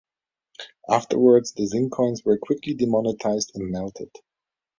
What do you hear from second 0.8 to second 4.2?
Afterwards, the zinc coins were quickly demonetized and melted.